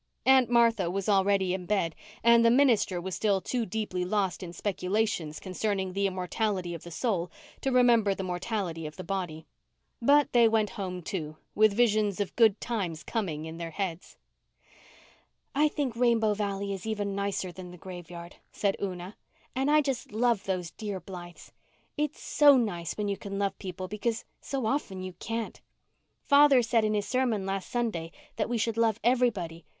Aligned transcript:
Aunt 0.25 0.49
Martha 0.49 0.89
was 0.89 1.07
already 1.07 1.53
in 1.53 1.67
bed 1.67 1.93
and 2.23 2.43
the 2.43 2.49
minister 2.49 2.99
was 2.99 3.13
still 3.13 3.39
too 3.39 3.67
deeply 3.67 4.03
lost 4.03 4.41
in 4.41 4.51
speculations 4.51 5.39
concerning 5.39 5.93
the 5.93 6.07
immortality 6.07 6.73
of 6.73 6.81
the 6.81 6.89
soul 6.89 7.29
to 7.61 7.71
remember 7.71 8.15
the 8.15 8.23
mortality 8.23 8.87
of 8.87 8.95
the 8.95 9.03
body. 9.03 9.45
But 10.01 10.33
they 10.33 10.47
went 10.47 10.71
home, 10.71 11.03
too, 11.03 11.37
with 11.53 11.75
visions 11.75 12.19
of 12.19 12.35
good 12.35 12.59
times 12.59 13.03
coming 13.03 13.45
in 13.45 13.57
their 13.59 13.69
heads. 13.69 14.17
"I 15.53 15.67
think 15.67 15.95
Rainbow 15.95 16.33
Valley 16.33 16.73
is 16.73 16.87
even 16.87 17.13
nicer 17.13 17.51
than 17.51 17.69
the 17.69 17.77
graveyard," 17.77 18.37
said 18.51 18.75
Una. 18.81 19.15
"And 19.55 19.69
I 19.69 19.81
just 19.81 20.11
love 20.11 20.45
those 20.45 20.71
dear 20.71 20.99
Blythes. 20.99 21.51
It's 21.95 22.19
so 22.19 22.57
nice 22.57 22.97
when 22.97 23.07
you 23.07 23.17
can 23.17 23.37
love 23.37 23.55
people 23.59 23.87
because 23.87 24.25
so 24.39 24.65
often 24.65 25.03
you 25.03 25.13
can't. 25.19 25.61
Father 26.23 26.63
said 26.63 26.83
in 26.83 26.95
his 26.95 27.05
sermon 27.07 27.45
last 27.45 27.69
Sunday 27.69 28.11
that 28.37 28.49
we 28.49 28.57
should 28.57 28.77
love 28.77 28.99
everybody. 29.03 29.63